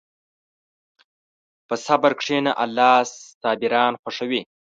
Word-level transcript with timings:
په 1.67 1.75
صبر 1.85 2.11
کښېنه، 2.19 2.51
الله 2.63 2.93
صابران 3.41 3.93
خوښوي. 4.01 4.41